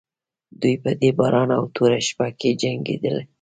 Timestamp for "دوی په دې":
0.61-1.09